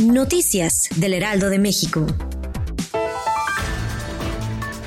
Noticias 0.00 0.88
del 0.96 1.14
Heraldo 1.14 1.50
de 1.50 1.58
México. 1.58 2.06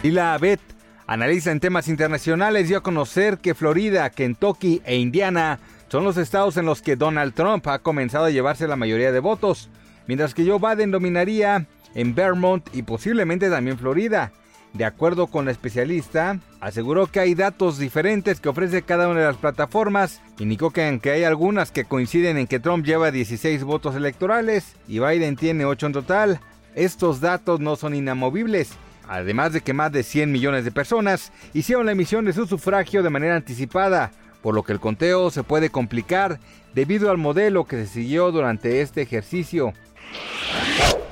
Y 0.02 0.12
la 0.12 0.34
ABET 0.34 0.60
analiza 1.08 1.52
en 1.52 1.60
temas 1.60 1.88
internacionales 1.88 2.68
dio 2.68 2.78
a 2.78 2.84
conocer 2.84 3.38
que 3.38 3.56
Florida, 3.56 4.10
Kentucky 4.10 4.82
e 4.86 4.98
Indiana 4.98 5.60
son 5.90 6.04
los 6.04 6.18
estados 6.18 6.58
en 6.58 6.66
los 6.66 6.82
que 6.82 6.96
Donald 6.96 7.34
Trump 7.34 7.68
ha 7.68 7.80
comenzado 7.80 8.26
a 8.26 8.32
llevarse 8.32 8.68
la 8.68 8.76
mayoría 8.76 9.12
de 9.12 9.20
votos, 9.20 9.70
mientras 10.08 10.34
que 10.34 10.46
Joe 10.46 10.60
Biden 10.60 10.92
dominaría 10.92 11.68
en 11.96 12.16
Vermont 12.16 12.68
y 12.74 12.82
posiblemente 12.84 13.50
también 13.50 13.78
Florida. 13.78 14.32
De 14.74 14.86
acuerdo 14.86 15.28
con 15.28 15.46
la 15.46 15.52
especialista, 15.52 16.40
aseguró 16.60 17.06
que 17.06 17.20
hay 17.20 17.36
datos 17.36 17.78
diferentes 17.78 18.40
que 18.40 18.50
ofrece 18.50 18.82
cada 18.82 19.08
una 19.08 19.20
de 19.20 19.28
las 19.28 19.38
plataformas. 19.38 20.20
Indicó 20.40 20.72
que 20.72 20.88
aunque 20.88 21.12
hay 21.12 21.24
algunas 21.24 21.72
que 21.72 21.86
coinciden 21.86 22.38
en 22.38 22.48
que 22.48 22.60
Trump 22.60 22.84
lleva 22.84 23.12
16 23.12 23.64
votos 23.66 23.96
electorales 23.96 24.76
y 24.88 24.98
Biden 24.98 25.36
tiene 25.36 25.66
8 25.66 25.86
en 25.86 25.94
total, 25.94 26.40
estos 26.74 27.22
datos 27.22 27.60
no 27.60 27.76
son 27.76 27.94
inamovibles. 27.94 28.72
Además 29.08 29.54
de 29.54 29.62
que 29.62 29.74
más 29.74 29.92
de 29.92 30.02
100 30.02 30.32
millones 30.32 30.66
de 30.66 30.72
personas 30.72 31.32
hicieron 31.54 31.86
la 31.86 31.92
emisión 31.92 32.26
de 32.26 32.34
su 32.34 32.48
sufragio 32.48 33.04
de 33.04 33.12
manera 33.12 33.36
anticipada, 33.36 34.12
por 34.42 34.56
lo 34.56 34.64
que 34.64 34.74
el 34.74 34.80
conteo 34.80 35.30
se 35.30 35.44
puede 35.44 35.70
complicar 35.70 36.40
debido 36.74 37.12
al 37.12 37.18
modelo 37.20 37.66
que 37.66 37.78
se 37.78 37.88
siguió 37.88 38.32
durante 38.32 38.82
este 38.82 39.04
ejercicio. 39.04 39.74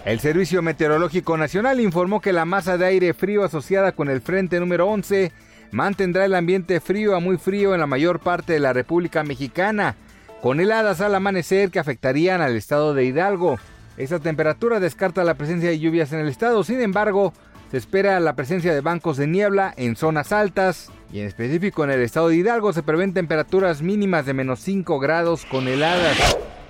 El 0.04 0.20
Servicio 0.20 0.64
Meteorológico 0.64 1.38
Nacional 1.38 1.80
informó 1.80 2.22
que 2.22 2.34
la 2.34 2.44
masa 2.44 2.76
de 2.76 2.86
aire 2.86 3.14
frío 3.14 3.44
asociada 3.44 3.92
con 3.92 4.10
el 4.10 4.22
frente 4.22 4.60
número 4.60 4.88
11 4.88 5.32
mantendrá 5.72 6.26
el 6.26 6.34
ambiente 6.34 6.80
frío 6.80 7.16
a 7.16 7.20
muy 7.20 7.38
frío 7.38 7.76
en 7.76 7.82
la 7.82 7.86
mayor 7.86 8.20
parte 8.20 8.54
de 8.54 8.60
la 8.60 8.74
República 8.74 9.24
Mexicana, 9.24 9.96
con 10.42 10.60
heladas 10.60 11.02
al 11.02 11.14
amanecer 11.14 11.70
que 11.70 11.78
afectarían 11.78 12.42
al 12.42 12.56
estado 12.56 12.96
de 12.96 13.06
Hidalgo. 13.06 13.60
Esta 13.96 14.18
temperatura 14.18 14.80
descarta 14.80 15.24
la 15.24 15.36
presencia 15.36 15.70
de 15.70 15.80
lluvias 15.80 16.12
en 16.14 16.20
el 16.20 16.30
estado, 16.30 16.64
sin 16.64 16.82
embargo, 16.82 17.32
se 17.70 17.78
espera 17.78 18.20
la 18.20 18.36
presencia 18.36 18.74
de 18.74 18.82
bancos 18.82 19.18
de 19.18 19.28
niebla 19.28 19.72
en 19.78 19.96
zonas 19.96 20.32
altas 20.32 20.92
y 21.14 21.20
en 21.20 21.28
específico 21.28 21.84
en 21.84 21.92
el 21.92 22.02
estado 22.02 22.30
de 22.30 22.38
Hidalgo 22.38 22.74
se 22.74 22.82
prevén 22.82 23.14
temperaturas 23.14 23.84
mínimas 23.84 24.26
de 24.26 24.34
menos 24.34 24.62
5 24.62 24.98
grados 25.00 25.46
con 25.46 25.68
heladas. 25.68 26.18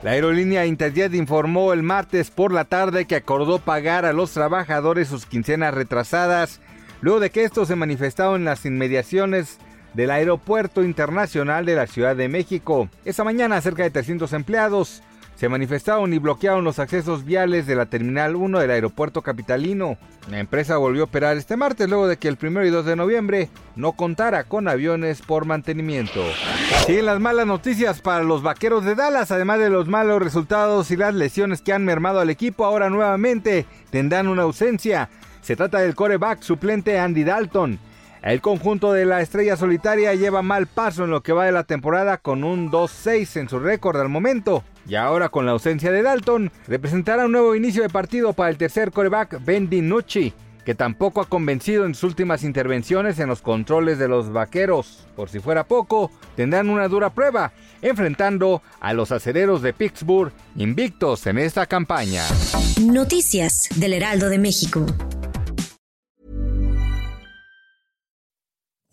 La 0.04 0.12
aerolínea 0.12 0.66
Interjet 0.66 1.14
informó 1.14 1.74
el 1.74 1.84
martes 1.84 2.32
por 2.32 2.52
la 2.52 2.66
tarde 2.66 3.06
que 3.06 3.16
acordó 3.16 3.60
pagar 3.60 4.04
a 4.04 4.14
los 4.14 4.32
trabajadores 4.32 5.08
sus 5.08 5.28
quincenas 5.28 5.76
retrasadas, 5.76 6.60
luego 7.02 7.20
de 7.20 7.30
que 7.30 7.44
estos 7.44 7.68
se 7.68 7.76
manifestaron 7.76 8.38
en 8.38 8.46
las 8.46 8.66
inmediaciones 8.66 9.60
del 9.94 10.10
Aeropuerto 10.10 10.84
Internacional 10.84 11.68
de 11.68 11.76
la 11.76 11.86
Ciudad 11.86 12.16
de 12.16 12.30
México. 12.30 12.90
Esa 13.06 13.24
mañana 13.24 13.62
cerca 13.62 13.84
de 13.84 13.92
300 13.92 14.34
empleados 14.34 15.04
se 15.42 15.50
manifestaron 15.50 16.14
y 16.14 16.20
bloquearon 16.20 16.64
los 16.64 16.78
accesos 16.78 17.26
viales 17.26 17.66
de 17.66 17.74
la 17.74 17.88
Terminal 17.88 18.36
1 18.36 18.60
del 18.60 18.70
aeropuerto 18.70 19.24
capitalino. 19.24 19.98
La 20.30 20.38
empresa 20.38 20.78
volvió 20.78 21.02
a 21.02 21.06
operar 21.06 21.36
este 21.36 21.58
martes 21.58 21.90
luego 21.90 22.08
de 22.08 22.18
que 22.18 22.28
el 22.28 22.38
1 22.40 22.64
y 22.64 22.70
2 22.70 22.86
de 22.86 22.96
noviembre 22.96 23.50
no 23.76 23.94
contara 23.94 24.44
con 24.44 24.68
aviones 24.68 25.24
por 25.24 25.46
mantenimiento. 25.46 26.24
Siguen 26.86 27.08
las 27.08 27.20
malas 27.20 27.48
noticias 27.48 28.02
para 28.02 28.24
los 28.24 28.44
vaqueros 28.44 28.86
de 28.86 28.94
Dallas, 28.94 29.32
además 29.32 29.58
de 29.58 29.72
los 29.72 29.88
malos 29.88 30.22
resultados 30.22 30.92
y 30.92 30.96
las 30.96 31.16
lesiones 31.16 31.64
que 31.64 31.74
han 31.74 31.86
mermado 31.86 32.20
al 32.20 32.30
equipo, 32.30 32.64
ahora 32.64 32.92
nuevamente 32.92 33.66
tendrán 33.90 34.28
una 34.28 34.44
ausencia. 34.44 35.10
Se 35.42 35.56
trata 35.56 35.80
del 35.80 35.96
coreback 35.96 36.44
suplente 36.44 37.00
Andy 37.00 37.24
Dalton. 37.24 37.80
El 38.22 38.42
conjunto 38.42 38.94
de 38.94 39.06
la 39.06 39.22
estrella 39.22 39.58
solitaria 39.58 40.14
lleva 40.14 40.44
mal 40.44 40.68
paso 40.68 41.06
en 41.06 41.10
lo 41.10 41.24
que 41.24 41.34
va 41.34 41.46
de 41.46 41.52
la 41.52 41.64
temporada 41.64 42.20
con 42.20 42.44
un 42.44 42.70
2-6 42.70 43.40
en 43.40 43.50
su 43.50 43.58
récord 43.58 44.00
al 44.00 44.10
momento. 44.10 44.64
Y 44.88 44.96
ahora 44.96 45.30
con 45.30 45.46
la 45.46 45.52
ausencia 45.52 45.92
de 45.92 46.02
Dalton, 46.02 46.52
representará 46.68 47.26
un 47.26 47.32
nuevo 47.32 47.56
inicio 47.56 47.84
de 47.84 47.90
partido 47.90 48.34
para 48.34 48.50
el 48.50 48.58
tercer 48.58 48.92
coreback 48.92 49.44
Ben 49.44 49.70
DiNucci, 49.70 50.34
que 50.66 50.76
tampoco 50.76 51.22
ha 51.22 51.30
convencido 51.30 51.86
en 51.86 51.96
sus 51.96 52.04
últimas 52.12 52.44
intervenciones 52.44 53.20
en 53.20 53.28
los 53.28 53.42
controles 53.42 53.98
de 53.98 54.08
los 54.08 54.32
vaqueros. 54.32 55.08
Por 55.16 55.30
si 55.30 55.40
fuera 55.40 55.64
poco, 55.66 56.12
tendrán 56.36 56.70
una 56.70 56.88
dura 56.88 57.10
prueba, 57.10 57.52
enfrentando 57.82 58.62
a 58.80 58.94
los 58.94 59.12
acereros 59.12 59.62
de 59.62 59.74
Pittsburgh, 59.74 60.32
invictos 60.56 61.26
en 61.28 61.38
esta 61.38 61.66
campaña. 61.66 62.24
Noticias 62.82 63.70
del 63.76 63.94
Heraldo 63.94 64.30
de 64.30 64.40
México. 64.40 64.86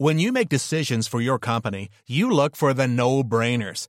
When 0.01 0.21
you 0.21 0.33
make 0.33 0.49
decisions 0.49 1.09
for 1.09 1.21
your 1.21 1.41
company, 1.41 1.89
you 2.07 2.31
look 2.31 2.55
for 2.55 2.73
the 2.73 2.87
no-brainers. 2.87 3.89